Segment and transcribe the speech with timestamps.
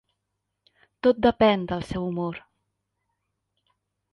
[1.07, 2.41] Tot depèn del seu humor.